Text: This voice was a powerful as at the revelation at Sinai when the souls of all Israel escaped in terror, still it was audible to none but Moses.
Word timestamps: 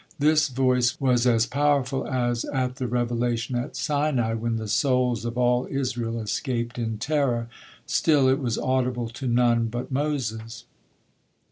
This 0.17 0.47
voice 0.47 0.99
was 0.99 1.27
a 1.27 1.37
powerful 1.47 2.07
as 2.07 2.43
at 2.45 2.77
the 2.77 2.87
revelation 2.87 3.55
at 3.55 3.75
Sinai 3.75 4.33
when 4.33 4.55
the 4.55 4.67
souls 4.67 5.25
of 5.25 5.37
all 5.37 5.67
Israel 5.69 6.19
escaped 6.19 6.79
in 6.79 6.97
terror, 6.97 7.49
still 7.85 8.27
it 8.27 8.39
was 8.39 8.57
audible 8.57 9.09
to 9.09 9.27
none 9.27 9.67
but 9.67 9.91
Moses. 9.91 10.65